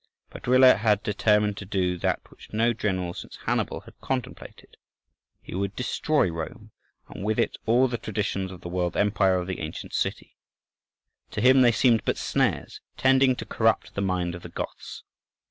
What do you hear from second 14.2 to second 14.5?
of the